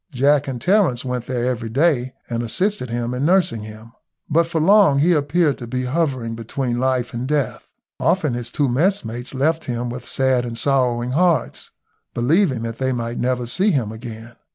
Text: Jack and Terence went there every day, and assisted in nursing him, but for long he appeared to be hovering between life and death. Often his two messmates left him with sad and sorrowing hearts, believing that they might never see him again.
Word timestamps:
Jack 0.11 0.47
and 0.47 0.59
Terence 0.59 1.05
went 1.05 1.27
there 1.27 1.45
every 1.45 1.69
day, 1.69 2.13
and 2.27 2.41
assisted 2.41 2.89
in 2.89 3.11
nursing 3.23 3.61
him, 3.61 3.91
but 4.27 4.47
for 4.47 4.59
long 4.59 4.97
he 4.97 5.13
appeared 5.13 5.59
to 5.59 5.67
be 5.67 5.83
hovering 5.83 6.33
between 6.33 6.79
life 6.79 7.13
and 7.13 7.27
death. 7.27 7.67
Often 7.99 8.33
his 8.33 8.49
two 8.49 8.67
messmates 8.67 9.35
left 9.35 9.65
him 9.65 9.91
with 9.91 10.07
sad 10.07 10.43
and 10.43 10.57
sorrowing 10.57 11.11
hearts, 11.11 11.69
believing 12.15 12.63
that 12.63 12.79
they 12.79 12.91
might 12.91 13.19
never 13.19 13.45
see 13.45 13.69
him 13.69 13.91
again. 13.91 14.35